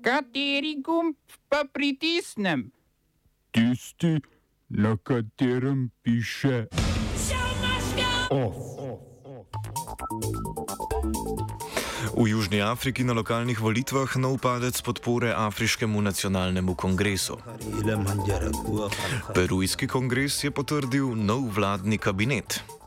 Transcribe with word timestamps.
Kateri 0.00 0.80
gumb 0.80 1.16
pa 1.48 1.64
pritisnem? 1.72 2.72
Tisti, 3.52 4.16
na 4.68 4.96
katerem 4.96 5.90
piše 6.02 6.66
OF. 8.30 8.56
V 12.16 12.26
Južni 12.26 12.62
Afriki 12.62 13.04
na 13.04 13.12
lokalnih 13.12 13.60
volitvah 13.60 14.16
nov 14.16 14.40
padec 14.40 14.80
podpore 14.80 15.36
Afriškemu 15.36 16.00
nacionalnemu 16.00 16.74
kongresu. 16.74 17.36
Perujski 19.34 19.84
kongres 19.84 20.44
je 20.44 20.50
potrdil 20.50 21.12
nov 21.12 21.52
vladni 21.52 21.98
kabinet. 22.00 22.79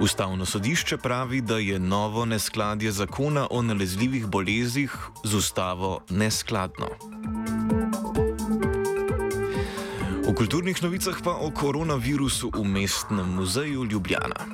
Ustavno 0.00 0.46
sodišče 0.46 0.96
pravi, 0.96 1.40
da 1.40 1.56
je 1.58 1.78
novo 1.78 2.24
neskladje 2.24 2.92
zakona 2.92 3.46
o 3.50 3.62
nalezljivih 3.62 4.26
boleznih 4.26 4.94
z 5.24 5.34
ustavo 5.34 6.00
neskladno. 6.10 6.86
V 10.28 10.34
kulturnih 10.34 10.82
novicah 10.82 11.18
pa 11.24 11.30
o 11.30 11.50
koronavirusu 11.50 12.50
v 12.54 12.64
mestnem 12.64 13.34
muzeju 13.34 13.84
Ljubljana. 13.84 14.46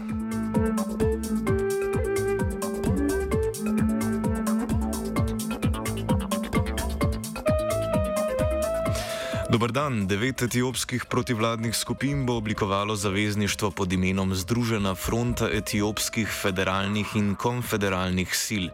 Dobr 9.55 9.71
dan. 9.71 10.09
Devet 10.11 10.43
etiopskih 10.43 11.05
protivladnih 11.07 11.77
skupin 11.77 12.27
bo 12.27 12.35
oblikovalo 12.37 12.97
zavezništvo 12.97 13.71
pod 13.71 13.93
imenom 13.93 14.35
Združena 14.35 14.95
fronta 14.95 15.47
etiopskih 15.47 16.29
federalnih 16.43 17.07
in 17.15 17.35
konfederalnih 17.39 18.35
sil. 18.45 18.65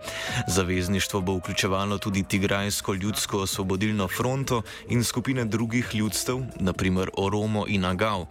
Zavezništvo 0.48 1.20
bo 1.20 1.34
vključevalo 1.36 1.98
tudi 1.98 2.22
Tigrajsko 2.22 2.94
ljudsko 2.94 3.38
osvobodilno 3.38 4.08
fronto 4.08 4.62
in 4.88 5.04
skupine 5.04 5.44
drugih 5.44 5.94
ljudstev, 5.94 6.40
naprimer 6.60 7.10
Oromo 7.16 7.64
in 7.68 7.84
Agav. 7.84 8.24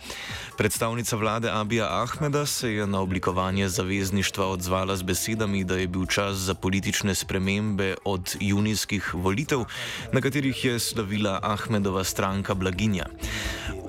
Predstavnica 0.58 1.16
vlade 1.16 1.52
Abija 1.52 2.02
Ahmeda 2.02 2.46
se 2.46 2.74
je 2.74 2.88
na 2.88 3.02
oblikovanje 3.02 3.70
zavezništva 3.70 4.48
odzvala 4.48 4.98
z 4.98 5.04
besedami, 5.04 5.64
da 5.64 5.78
je 5.78 5.88
bil 5.88 6.06
čas 6.06 6.36
za 6.36 6.54
politične 6.54 7.16
spremembe 7.16 7.96
od 8.06 8.36
junijskih 8.40 9.14
volitev, 9.14 9.66
na 10.14 10.22
katerih 10.22 10.66
je 10.66 10.80
slavila 10.80 11.40
Ahmedova 11.44 12.04
stranka. 12.04 12.39
Franka 12.40 12.56
Blaginja. 12.56 13.04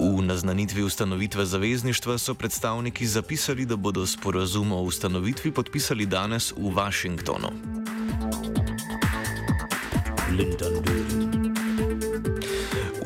V 0.01 0.23
naznanitvi 0.23 0.83
ustanovitve 0.83 1.47
zavezništva 1.47 2.19
so 2.19 2.35
predstavniki 2.35 3.07
zapisali, 3.07 3.67
da 3.67 3.77
bodo 3.77 4.07
sporazum 4.07 4.73
o 4.73 4.83
ustanovitvi 4.83 5.53
podpisali 5.53 6.07
danes 6.07 6.51
v 6.57 6.75
Washingtonu. 6.75 7.51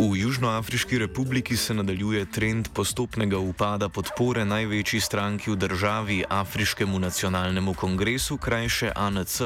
V 0.00 0.16
Južnoafriški 0.16 0.98
republiki 0.98 1.56
se 1.56 1.74
nadaljuje 1.74 2.24
trend 2.26 2.68
postopnega 2.72 3.38
upada 3.38 3.88
podpore 3.88 4.44
največji 4.44 5.00
stranki 5.00 5.50
v 5.50 5.56
državi, 5.56 6.24
Afriškemu 6.28 6.98
nacionalnemu 6.98 7.74
kongresu, 7.74 8.36
krajše 8.36 8.92
ANC. 8.96 9.40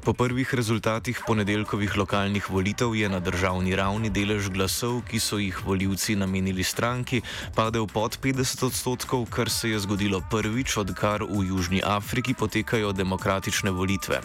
Po 0.00 0.12
prvih 0.12 0.54
rezultatih 0.54 1.18
ponedeljkovih 1.26 1.96
lokalnih 1.96 2.50
volitev 2.50 2.94
je 2.96 3.08
na 3.08 3.18
državni 3.20 3.76
ravni 3.76 4.08
delež 4.10 4.48
glasov, 4.48 5.02
ki 5.04 5.20
so 5.20 5.36
jih 5.36 5.58
voljivci 5.66 6.16
namenili 6.16 6.64
stranki, 6.64 7.20
padel 7.54 7.84
pod 7.86 8.16
50 8.22 8.64
odstotkov, 8.66 9.26
kar 9.28 9.50
se 9.50 9.70
je 9.70 9.78
zgodilo 9.84 10.22
prvič, 10.30 10.76
odkar 10.80 11.20
v 11.28 11.44
Južni 11.48 11.82
Afriki 11.84 12.34
potekajo 12.34 12.92
demokratične 12.92 13.70
volitve. 13.70 14.22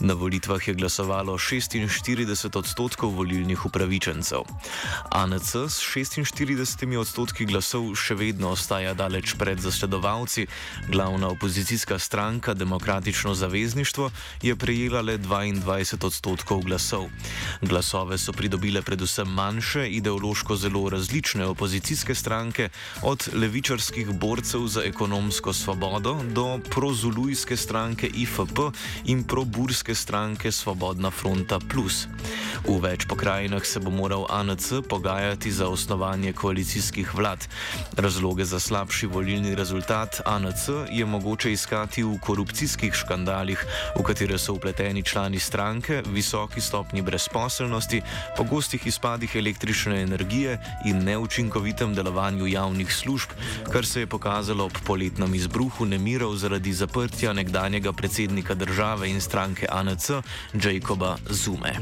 Na 0.00 0.14
volitvah 0.14 0.68
je 0.68 0.74
glasovalo 0.74 1.38
46 1.38 2.58
odstotkov 2.58 3.14
volilnih 3.14 3.66
upravičencev. 3.66 4.42
ANC 5.10 5.54
s 5.70 5.78
46 5.86 6.98
odstotki 6.98 7.46
glasov 7.46 7.94
še 7.94 8.18
vedno 8.18 8.50
ostaja 8.58 8.94
daleč 8.94 9.38
pred 9.38 9.62
zasledovalci, 9.62 10.46
glavna 10.90 11.30
opozicijska 11.30 11.98
stranka 11.98 12.54
Demokratično 12.54 13.34
zavezništvo 13.34 14.10
je 14.42 14.56
prejela 14.56 14.95
dosegla 14.96 15.12
le 15.12 15.18
22 15.18 16.04
odstotkov 16.04 16.64
glasov. 16.64 17.10
Glasove 17.60 18.18
so 18.18 18.32
pridobile 18.32 18.82
predvsem 18.82 19.28
manjše, 19.28 19.88
ideološko 19.88 20.56
zelo 20.56 20.88
različne 20.90 21.44
opozicijske 21.44 22.14
stranke, 22.14 22.68
od 23.02 23.28
levičarskih 23.32 24.10
borcev 24.16 24.66
za 24.66 24.82
ekonomsko 24.84 25.52
svobodo 25.52 26.16
do 26.32 26.58
prozulujske 26.70 27.56
stranke 27.56 28.06
IFP 28.06 28.72
in 29.04 29.24
proburske 29.24 29.94
stranke 29.94 30.52
Svobodna 30.52 31.10
fronta 31.10 31.58
Plus. 31.58 32.06
V 32.64 32.80
več 32.80 33.06
pokrajinah 33.06 33.64
se 33.64 33.80
bo 33.80 33.90
moral 33.90 34.26
ANC 34.30 34.72
pogajati 34.88 35.52
za 35.52 35.68
osnovanje 35.68 36.32
koalicijskih 36.32 37.14
vlad. 37.14 37.48
Razloge 37.96 38.44
za 38.44 38.60
slabši 38.60 39.06
volilni 39.06 39.54
rezultat 39.54 40.20
ANC 40.24 40.68
je 40.90 41.04
mogoče 41.04 41.52
iskati 41.52 42.02
v 42.02 42.18
korupcijskih 42.20 42.94
škandalih, 42.94 43.60
v 43.98 44.02
katere 44.02 44.38
so 44.38 44.56
upleteni 44.56 44.85
zapleteni 44.86 45.02
člani 45.02 45.38
stranke, 45.38 46.02
visoki 46.06 46.60
stopni 46.60 47.02
brezposelnosti, 47.02 48.02
pogostih 48.36 48.86
izpadih 48.86 49.36
električne 49.36 50.02
energije 50.02 50.58
in 50.84 51.04
neučinkovitem 51.04 51.94
delovanju 51.94 52.46
javnih 52.46 52.92
služb, 52.92 53.30
kar 53.72 53.86
se 53.86 54.00
je 54.00 54.06
pokazalo 54.06 54.64
ob 54.64 54.72
poletnem 54.86 55.34
izbruhu 55.34 55.84
nemirov 55.84 56.36
zaradi 56.36 56.72
zaprtja 56.72 57.32
nekdanjega 57.32 57.92
predsednika 57.92 58.54
države 58.54 59.10
in 59.10 59.20
stranke 59.20 59.66
ANC, 59.70 60.10
Jacoba 60.54 61.16
Zume. 61.30 61.74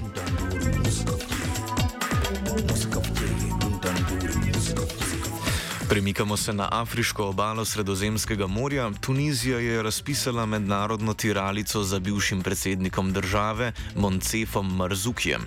Premikamo 5.89 6.37
se 6.37 6.53
na 6.53 6.69
afriško 6.72 7.27
obalo 7.27 7.65
Sredozemskega 7.65 8.47
morja. 8.47 8.91
Tunizija 9.00 9.59
je 9.59 9.83
razpisala 9.83 10.47
mednarodno 10.47 11.15
tiralico 11.15 11.83
za 11.83 11.99
bivšim 11.99 12.43
predsednikom 12.43 13.12
države 13.12 13.72
Moncefom 13.97 14.77
Marzukijem. 14.77 15.43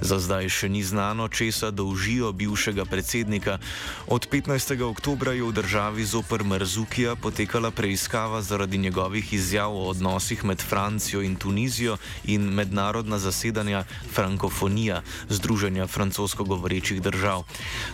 Za 0.00 0.18
zdaj 0.18 0.48
še 0.48 0.68
ni 0.68 0.82
znano, 0.82 1.28
česa 1.28 1.70
dolžijo 1.70 2.32
bivšega 2.32 2.84
predsednika. 2.84 3.58
Od 4.06 4.28
15. 4.28 4.82
oktobra 4.82 5.32
je 5.32 5.42
v 5.42 5.52
državi 5.52 6.04
zoper 6.04 6.44
Marzukija 6.44 7.16
potekala 7.16 7.70
preiskava 7.70 8.42
zaradi 8.42 8.78
njegovih 8.78 9.32
izjav 9.32 9.76
o 9.76 9.88
odnosih 9.88 10.44
med 10.44 10.62
Francijo 10.62 11.22
in 11.22 11.36
Tunizijo 11.36 11.98
in 12.24 12.42
mednarodna 12.42 13.18
zasedanja 13.18 13.84
Frankofonija, 14.14 15.02
Združenja 15.28 15.86
francosko 15.86 16.44
govorečih 16.44 17.02
držav. 17.02 17.44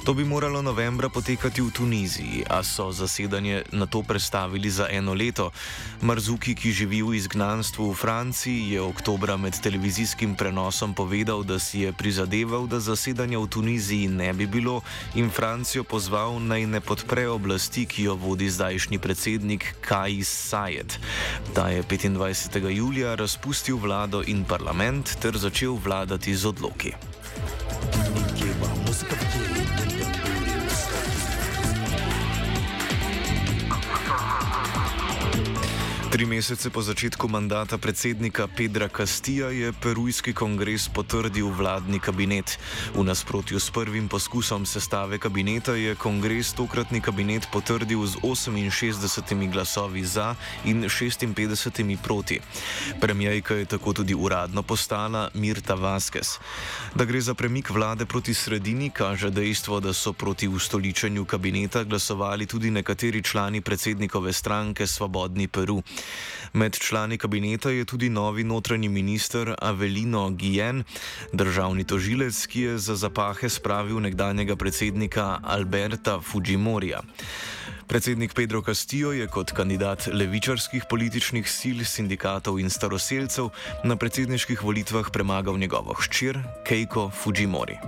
To 0.04 0.14
bi 0.14 0.25
moralo 0.25 0.62
novembra 0.62 1.08
potekati 1.08 1.62
v 1.62 1.70
Tuniziji. 1.70 1.88
Tuniziji, 1.88 2.44
a 2.44 2.60
so 2.60 2.93
zasedanje 2.93 3.65
na 3.72 3.87
to 3.88 4.03
prestavili 4.04 4.69
za 4.71 4.84
eno 4.93 5.15
leto. 5.16 5.50
Marzuki, 6.04 6.53
ki 6.53 6.69
živi 6.69 7.00
v 7.00 7.16
izgnanstvu 7.16 7.88
v 7.88 7.97
Franciji, 7.97 8.76
je 8.76 8.81
oktobra 8.84 9.41
med 9.41 9.56
televizijskim 9.56 10.37
prenosom 10.37 10.93
povedal, 10.93 11.41
da 11.49 11.56
si 11.56 11.88
je 11.88 11.93
prizadeval, 11.97 12.69
da 12.69 12.76
zasedanja 12.76 13.41
v 13.41 13.49
Tuniziji 13.49 14.12
ne 14.12 14.28
bi 14.37 14.44
bilo 14.44 14.84
in 15.16 15.32
Francijo 15.32 15.81
pozval 15.81 16.37
naj 16.44 16.69
ne 16.76 16.81
podpre 16.84 17.25
oblasti, 17.25 17.88
ki 17.88 18.12
jo 18.12 18.20
vodi 18.20 18.53
zdajšnji 18.53 19.00
predsednik 19.00 19.81
Kajis 19.81 20.28
Sajed. 20.28 20.93
Ta 21.56 21.72
je 21.72 21.81
25. 21.88 22.69
julija 22.69 23.16
razpustil 23.16 23.81
vlado 23.81 24.20
in 24.28 24.44
parlament 24.44 25.16
ter 25.25 25.41
začel 25.41 25.81
vladati 25.81 26.37
z 26.37 26.53
odloki. 26.53 26.93
Tri 36.18 36.26
mesece 36.26 36.66
po 36.74 36.82
začetku 36.82 37.30
mandata 37.30 37.78
predsednika 37.78 38.50
Pedra 38.50 38.90
Castilla 38.90 39.54
je 39.54 39.70
perujski 39.70 40.34
kongres 40.34 40.90
potrdil 40.90 41.46
vladni 41.46 42.02
kabinet. 42.02 42.58
V 42.90 43.06
nasprotju 43.06 43.54
s 43.54 43.70
prvim 43.70 44.10
poskusom 44.10 44.66
sestave 44.66 45.22
kabineta 45.22 45.78
je 45.78 45.94
kongres 45.94 46.50
tokratni 46.58 46.98
kabinet 46.98 47.46
potrdil 47.54 48.02
z 48.02 48.19
68 48.19 49.46
glasovi 49.46 50.02
za 50.02 50.34
in 50.66 50.82
56 50.90 51.94
proti. 52.02 52.43
Premijajka 52.98 53.54
je 53.54 53.78
tako 53.78 54.02
tudi 54.02 54.14
uradno 54.14 54.66
postala 54.66 55.31
Mirta 55.38 55.78
Vaskes. 55.78 56.43
Da 56.98 57.06
gre 57.06 57.22
za 57.22 57.38
premik 57.38 57.70
vlade 57.70 58.10
proti 58.10 58.34
sredini, 58.34 58.90
kaže 58.90 59.31
dejstvo, 59.31 59.78
da 59.81 59.94
so 59.94 60.12
proti 60.12 60.50
ustoličenju 60.50 61.25
kabineta 61.25 61.87
glasovali 61.87 62.46
tudi 62.46 62.75
nekateri 62.75 63.22
člani 63.22 63.60
predsednikove 63.60 64.32
stranke 64.32 64.87
Svobodni 64.87 65.46
Peru. 65.46 65.82
Med 66.52 66.78
člani 66.78 67.19
kabineta 67.19 67.70
je 67.70 67.84
tudi 67.84 68.08
novi 68.08 68.44
notranji 68.44 68.88
minister 68.88 69.55
Avelino 69.62 70.31
Guillen, 70.31 70.84
državni 71.32 71.84
tožilec, 71.84 72.46
ki 72.46 72.60
je 72.60 72.78
za 72.78 72.96
zapahe 72.96 73.49
spravil 73.49 74.00
nekdanjega 74.00 74.56
predsednika 74.56 75.38
Alberta 75.44 76.20
Fujimorija. 76.20 77.02
Predsednik 77.88 78.34
Pedro 78.34 78.62
Castillo 78.62 79.12
je 79.12 79.26
kot 79.26 79.52
kandidat 79.52 80.08
levičarskih 80.12 80.84
političnih 80.90 81.49
sil, 81.58 81.78
sindikatov 81.84 82.60
in 82.60 82.69
staroseljcev 82.70 83.49
na 83.84 83.96
predsedniških 83.96 84.62
volitvah 84.62 85.08
premagal 85.12 85.58
njegovo 85.58 85.96
hčer 85.96 86.38
Keiko 86.64 87.10
Fujimori. 87.10 87.78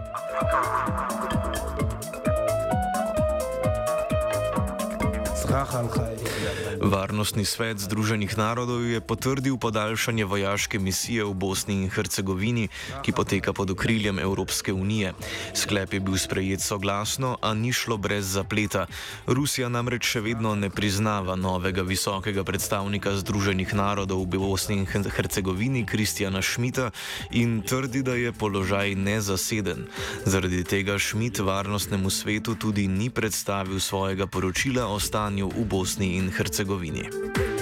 Varnostni 6.81 7.45
svet 7.45 7.77
Združenih 7.77 8.41
narodov 8.41 8.81
je 8.81 9.05
potrdil 9.05 9.61
podaljšanje 9.61 10.25
vojaške 10.25 10.79
misije 10.81 11.21
v 11.29 11.37
Bosni 11.37 11.85
in 11.85 11.91
Hercegovini, 11.93 12.73
ki 13.05 13.13
poteka 13.13 13.53
pod 13.53 13.77
okriljem 13.77 14.17
Evropske 14.17 14.73
unije. 14.73 15.13
Sklep 15.53 15.93
je 15.93 16.01
bil 16.01 16.17
sprejet 16.17 16.65
soglasno, 16.65 17.37
a 17.45 17.53
ni 17.53 17.69
šlo 17.73 18.01
brez 18.01 18.33
zapleta. 18.33 18.87
Rusija 19.29 19.69
namreč 19.69 20.09
še 20.09 20.25
vedno 20.25 20.55
ne 20.57 20.71
priznava 20.73 21.37
novega 21.37 21.85
visokega 21.85 22.45
predstavnika 22.49 23.13
Združenih 23.13 23.77
narodov 23.77 24.25
v 24.25 24.41
Bosni 24.41 24.81
in 24.81 24.89
Hercegovini, 24.89 25.85
Kristjana 25.85 26.41
Šmita, 26.41 26.97
in 27.37 27.61
trdi, 27.61 28.01
da 28.01 28.17
je 28.17 28.33
položaj 28.33 28.97
nezaseden. 28.97 29.85
Zaradi 30.25 30.65
tega 30.65 30.97
Šmit 30.97 31.45
varnostnemu 31.45 32.09
svetu 32.09 32.57
tudi 32.57 32.89
ni 32.89 33.13
predstavil 33.13 33.77
svojega 33.85 34.25
poročila 34.25 34.89
o 34.89 34.97
stanju 34.97 35.53
v 35.53 35.69
Bosni 35.69 36.17
in 36.17 36.33
Hercegovini. 36.33 36.70
Hercegovini. 36.71 37.60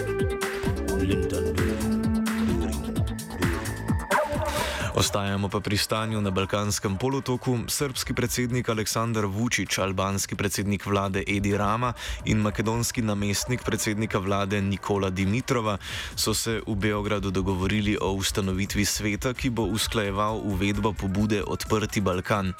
Ostajamo 4.98 5.46
pa 5.48 5.60
pri 5.60 5.78
stanju 5.78 6.20
na 6.20 6.30
Balkanskem 6.30 6.98
polotoku. 6.98 7.58
Srpski 7.68 8.14
predsednik 8.14 8.68
Aleksandar 8.68 9.24
Vučić, 9.30 9.78
albanski 9.78 10.34
predsednik 10.34 10.86
vlade 10.86 11.22
Edi 11.26 11.56
Rama 11.56 11.92
in 12.24 12.38
makedonski 12.38 13.02
namestnik 13.02 13.62
predsednika 13.62 14.18
vlade 14.18 14.62
Nikola 14.62 15.10
Dimitrova 15.10 15.78
so 16.16 16.34
se 16.34 16.62
v 16.66 16.74
Beogradu 16.74 17.30
dogovorili 17.30 17.94
o 18.00 18.10
ustanovitvi 18.12 18.84
sveta, 18.84 19.34
ki 19.34 19.50
bo 19.50 19.62
usklajeval 19.62 20.40
uvedbo 20.42 20.92
pobude 20.92 21.42
Odprti 21.46 22.00
Balkan. 22.00 22.52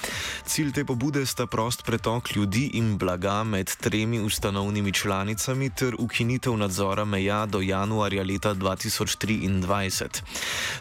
Cilj 0.45 0.71
te 0.71 0.85
pobude 0.85 1.25
sta 1.25 1.47
prost 1.47 1.83
pretok 1.83 2.35
ljudi 2.35 2.69
in 2.73 2.97
blaga 2.97 3.43
med 3.43 3.67
tremi 3.75 4.19
ustanovnimi 4.19 4.93
članicami 4.93 5.69
ter 5.69 5.95
ukinitev 5.99 6.57
nadzora 6.57 7.05
meja 7.05 7.45
do 7.45 7.61
januarja 7.61 8.23
leta 8.23 8.55
2023. 8.55 10.21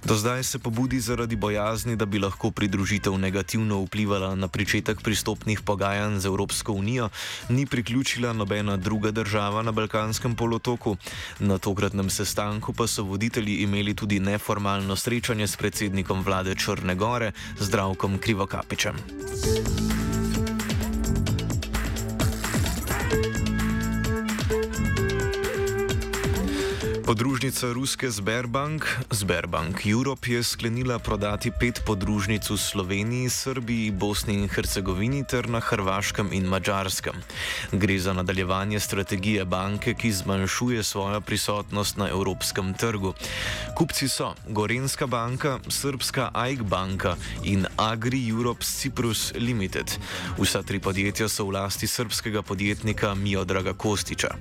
Do 0.04 0.14
zdaj 0.14 0.42
se 0.42 0.58
pobudi 0.58 1.00
zaradi 1.00 1.36
boja 1.36 1.47
bojazni, 1.48 1.96
da 1.96 2.04
bi 2.04 2.18
lahko 2.20 2.50
pridružitev 2.50 3.16
negativno 3.18 3.80
vplivala 3.86 4.34
na 4.36 4.48
začetek 4.52 5.00
pristopnih 5.00 5.60
pogajanj 5.64 6.20
z 6.20 6.26
Evropsko 6.26 6.72
unijo, 6.72 7.08
ni 7.48 7.64
priključila 7.66 8.32
nobena 8.32 8.76
druga 8.76 9.10
država 9.10 9.62
na 9.62 9.72
Balkanskem 9.72 10.36
polotoku. 10.36 10.96
Na 11.40 11.58
tokratnem 11.58 12.10
sestanku 12.10 12.72
pa 12.72 12.86
so 12.86 13.02
voditelji 13.02 13.62
imeli 13.64 13.94
tudi 13.94 14.20
neformalno 14.20 14.96
srečanje 14.96 15.46
s 15.46 15.56
predsednikom 15.56 16.22
vlade 16.22 16.54
Črne 16.54 16.94
Gore, 16.94 17.32
Zdravkom 17.60 18.18
Krivokapičem. 18.18 19.87
Podružnica 27.08 27.72
ruske 27.72 28.10
Sberbank, 28.12 28.84
Sberbank 29.10 29.86
Europe, 29.86 30.28
je 30.28 30.42
sklenila 30.42 30.98
prodati 30.98 31.48
pet 31.48 31.80
podružnic 31.86 32.50
v 32.50 32.56
Sloveniji, 32.60 33.30
Srbiji, 33.32 33.90
Bosni 33.90 34.34
in 34.36 34.44
Hercegovini 34.44 35.24
ter 35.24 35.48
na 35.48 35.56
Hrvaškem 35.56 36.28
in 36.36 36.44
Mačarskem. 36.44 37.16
Gre 37.72 37.96
za 37.98 38.12
nadaljevanje 38.12 38.80
strategije 38.80 39.44
banke, 39.44 39.94
ki 39.94 40.12
zmanjšuje 40.12 40.82
svojo 40.82 41.20
prisotnost 41.20 41.96
na 41.96 42.10
evropskem 42.12 42.74
trgu. 42.74 43.14
Kupci 43.72 44.08
so 44.08 44.34
Gorenska 44.48 45.06
banka, 45.06 45.58
Srpska 45.68 46.28
AIG 46.34 46.62
banka 46.62 47.16
in 47.44 47.64
Agri 47.76 48.28
Europe 48.28 48.60
Cyprus 48.60 49.32
Limited. 49.32 49.96
Vsa 50.36 50.60
tri 50.62 50.76
podjetja 50.76 51.28
so 51.28 51.48
v 51.48 51.56
lasti 51.56 51.88
srpskega 51.88 52.42
podjetnika 52.42 53.14
Miodraga 53.14 53.72
Kostiča. 53.72 54.36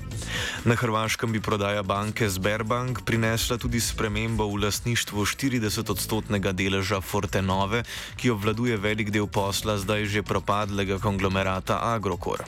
Na 0.68 0.76
Hrvaškem 0.76 1.32
bi 1.32 1.40
prodaja 1.40 1.84
banke 1.84 2.28
Sberbank 2.30 2.57
Sberbank 2.58 3.06
prinesla 3.06 3.62
tudi 3.62 3.78
spremembo 3.78 4.50
v 4.50 4.66
lastništvu 4.66 5.30
40-odstotnega 5.30 6.58
deleža 6.58 6.98
Fortenove, 7.06 7.84
ki 8.18 8.34
obvladuje 8.34 8.74
velik 8.82 9.14
del 9.14 9.30
posla 9.30 9.78
zdaj 9.78 10.10
že 10.10 10.26
propadlega 10.26 10.98
konglomerata 10.98 11.78
Agrokor. 11.94 12.42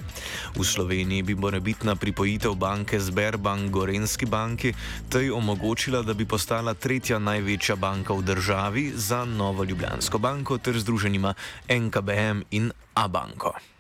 V 0.58 0.66
Sloveniji 0.66 1.22
bi 1.22 1.38
morebitna 1.38 1.94
pripojitev 1.94 2.58
banke 2.58 2.98
Sberbank 2.98 3.70
Gorenski 3.70 4.26
banki 4.26 4.74
tej 5.14 5.30
omogočila, 5.30 6.02
da 6.02 6.18
bi 6.18 6.26
postala 6.26 6.74
tretja 6.74 7.22
največja 7.22 7.78
banka 7.78 8.18
v 8.18 8.26
državi 8.26 8.98
za 8.98 9.30
Novo 9.30 9.62
Ljubljansko 9.62 10.18
banko 10.18 10.58
ter 10.58 10.74
združenima 10.74 11.38
NKBM 11.70 12.50
in 12.58 12.74
Abanko. 12.98 13.54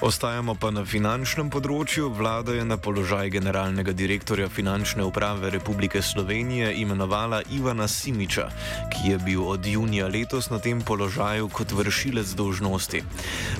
Ostajamo 0.00 0.54
pa 0.56 0.70
na 0.72 0.80
finančnem 0.88 1.50
področju. 1.52 2.06
Vlada 2.16 2.54
je 2.56 2.62
na 2.64 2.78
položaj 2.80 3.28
generalnega 3.34 3.92
direktorja 3.92 4.46
finančne 4.48 5.04
uprave 5.04 5.50
Republike 5.52 6.00
Slovenije 6.00 6.70
imenovala 6.80 7.42
Ivana 7.52 7.84
Simiča, 7.84 8.46
ki 8.94 9.10
je 9.10 9.18
bil 9.20 9.44
od 9.44 9.66
junija 9.68 10.08
letos 10.08 10.48
na 10.48 10.56
tem 10.56 10.80
položaju 10.80 11.50
kot 11.52 11.76
vršilec 11.76 12.32
dolžnosti. 12.32 13.02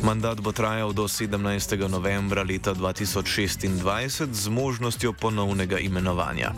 Mandat 0.01 0.41
bo 0.41 0.55
trajal 0.57 0.97
do 0.97 1.05
17. 1.05 1.77
novembra 1.93 2.41
leta 2.41 2.73
2026 2.73 4.33
z 4.33 4.49
možnostjo 4.49 5.13
ponovnega 5.13 5.77
imenovanja. 5.77 6.55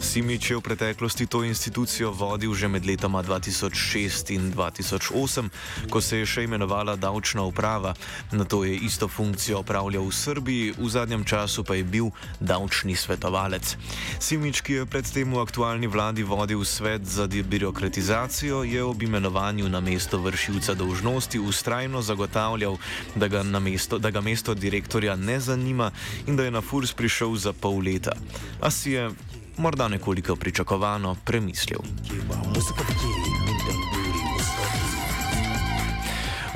Simič 0.00 0.50
je 0.50 0.56
v 0.56 0.64
preteklosti 0.64 1.26
to 1.26 1.40
institucijo 1.44 2.12
vodil 2.12 2.52
že 2.54 2.68
med 2.68 2.84
letoma 2.84 3.22
2006 3.24 4.34
in 4.36 4.52
2008, 4.52 5.88
ko 5.88 5.98
se 6.00 6.20
je 6.20 6.26
še 6.26 6.44
imenovala 6.44 6.96
davčna 6.96 7.42
uprava. 7.48 7.94
Na 8.32 8.44
to 8.44 8.64
je 8.64 8.76
isto 8.76 9.08
funkcijo 9.08 9.60
opravljal 9.64 10.04
v 10.04 10.12
Srbiji, 10.12 10.74
v 10.76 10.88
zadnjem 10.88 11.24
času 11.24 11.64
pa 11.64 11.74
je 11.74 11.84
bil 11.84 12.12
davčni 12.40 12.96
svetovalec. 12.96 13.76
Simič, 14.20 14.60
ki 14.60 14.72
je 14.72 14.88
predtem 14.88 15.32
v 15.32 15.40
aktualni 15.40 15.88
vladi 15.88 16.22
vodil 16.22 16.64
svet 16.64 17.04
za 17.04 17.26
debirokratizacijo, 17.26 18.64
je 18.64 18.82
ob 18.84 19.02
imenovanju 19.02 19.68
na 19.68 19.80
mesto 19.80 20.20
vršilca 20.20 20.74
dolžnosti 20.74 21.38
ustrajno 21.40 22.02
zagotavljal, 22.02 22.76
da 23.16 23.28
ga, 23.28 23.42
mesto, 23.42 23.98
da 23.98 24.10
ga 24.10 24.20
mesto 24.20 24.54
direktorja 24.54 25.16
ne 25.16 25.40
zanima 25.40 25.90
in 26.26 26.36
da 26.36 26.44
je 26.44 26.50
na 26.50 26.60
Furs 26.60 26.92
prišel 26.92 27.36
za 27.36 27.52
pol 27.52 27.80
leta. 27.80 28.12
A 28.60 28.70
si 28.70 28.96
je 28.96 29.10
morda 29.58 29.88
nekoliko 29.88 30.36
pričakovano 30.36 31.16
premislil. 31.24 31.78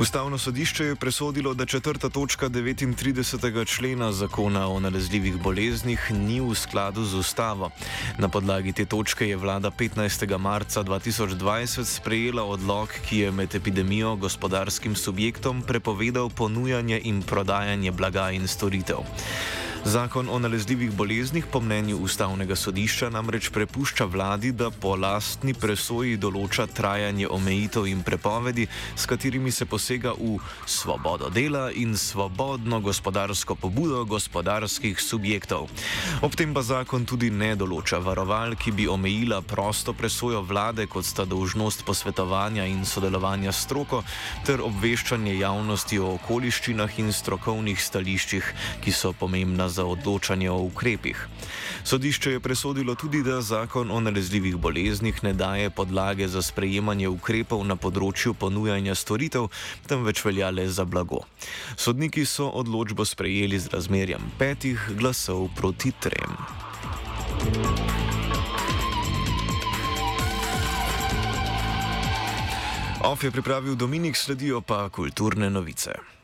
Ustavno 0.00 0.38
sodišče 0.38 0.85
je 0.85 0.95
presodilo, 0.97 1.54
da 1.54 1.66
četrta 1.66 2.09
točka 2.09 2.49
39. 2.49 3.66
člena 3.66 4.12
zakona 4.12 4.69
o 4.69 4.80
nalezljivih 4.80 5.37
boleznih 5.42 6.07
ni 6.11 6.40
v 6.40 6.54
skladu 6.54 7.04
z 7.04 7.14
ustavo. 7.14 7.71
Na 8.19 8.28
podlagi 8.28 8.73
te 8.73 8.85
točke 8.85 9.28
je 9.28 9.37
vlada 9.37 9.71
15. 9.71 10.38
marca 10.38 10.83
2020 10.83 11.85
sprejela 11.85 12.45
odlog, 12.45 12.88
ki 13.09 13.19
je 13.19 13.30
med 13.30 13.54
epidemijo 13.54 14.16
gospodarskim 14.16 14.97
subjektom 14.97 15.62
prepovedal 15.62 16.30
ponujanje 16.30 17.00
in 17.04 17.23
prodajanje 17.23 17.92
blaga 17.92 18.30
in 18.30 18.49
storitev. 18.49 19.04
Zakon 19.84 20.28
o 20.28 20.38
nalezljivih 20.38 20.92
boleznih 20.92 21.46
po 21.52 21.60
mnenju 21.60 21.96
ustavnega 21.96 22.56
sodišča 22.56 23.08
namreč 23.10 23.49
prepušča 23.49 24.04
vladi, 24.04 24.52
da 24.52 24.68
po 24.70 24.92
lastni 24.96 25.54
presoji 25.56 26.18
določa 26.20 26.66
trajanje 26.68 27.25
omejitev 27.32 27.87
in 27.88 28.02
prepovedi, 28.04 28.66
s 28.96 29.08
katerimi 29.08 29.50
se 29.50 29.64
posega 29.64 30.12
v 30.18 30.37
svobodo 30.66 31.30
dela 31.32 31.70
in 31.72 31.96
svobodno 31.96 32.80
gospodarsko 32.80 33.54
pobudo 33.54 34.04
gospodarskih 34.04 35.00
subjektov. 35.00 35.70
Ob 36.20 36.37
tem 36.37 36.52
pa 36.54 36.60
zakon 36.60 37.08
tudi 37.08 37.30
ne 37.30 37.54
določa 37.56 38.02
varoval, 38.04 38.58
ki 38.60 38.76
bi 38.76 38.88
omejila 38.88 39.40
prosto 39.40 39.96
presojo 39.96 40.44
vlade, 40.44 40.87
kot 40.92 41.08
sta 41.08 41.25
dolžnost 41.25 41.87
posvetovanja 41.88 42.68
in 42.68 42.84
sodelovanja 42.84 43.56
s 43.56 43.64
stroko, 43.64 44.04
ter 44.44 44.60
obveščanje 44.60 45.40
javnosti 45.40 45.99
o 45.99 46.12
okoliščinah 46.20 47.00
in 47.00 47.12
strokovnih 47.16 47.80
stališčih, 47.80 48.54
ki 48.84 48.92
so 48.92 49.16
pomembna 49.16 49.69
za 49.70 49.86
odločanje 49.86 50.50
o 50.50 50.58
ukrepih. 50.66 51.16
Sodišče 51.84 52.32
je 52.32 52.40
presodilo 52.40 52.94
tudi, 52.94 53.22
da 53.22 53.40
zakon 53.40 53.90
o 53.90 54.00
nalezljivih 54.00 54.56
boleznih 54.56 55.22
ne 55.24 55.32
daje 55.32 55.70
podlage 55.70 56.28
za 56.28 56.42
sprejemanje 56.42 57.08
ukrepov 57.08 57.64
na 57.64 57.76
področju 57.76 58.34
ponujanja 58.34 58.94
storitev, 58.94 59.48
temveč 59.86 60.24
velja 60.26 60.50
le 60.50 60.68
za 60.68 60.84
blago. 60.84 61.24
Sodniki 61.76 62.26
so 62.26 62.50
odločbo 62.50 63.06
sprejeli 63.06 63.58
z 63.58 63.72
razmerjem 63.72 64.32
petih 64.38 64.90
glasov 64.98 65.48
proti 65.56 65.94
trem. 65.96 66.36
Of 73.00 73.24
je 73.24 73.30
pripravil 73.30 73.74
Dominik, 73.74 74.16
sledijo 74.16 74.60
pa 74.60 74.88
kulturne 74.88 75.50
novice. 75.50 76.19